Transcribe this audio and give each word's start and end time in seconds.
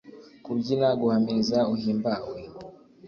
kubyina, 0.45 0.87
guhamiriza 0.99 1.59
uhimbawe 1.73 2.37